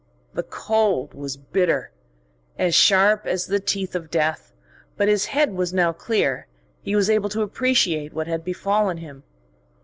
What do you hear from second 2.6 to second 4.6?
sharp as the teeth of death;